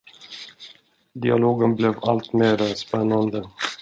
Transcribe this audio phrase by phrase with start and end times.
[1.13, 3.49] Dialogen blev alltmera spännande.